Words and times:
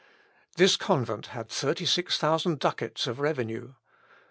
This 0.57 0.77
convent 0.77 1.27
had 1.27 1.47
thirty 1.49 1.85
six 1.85 2.17
thousand 2.17 2.57
ducats 2.57 3.05
of 3.05 3.19
revenue. 3.19 3.75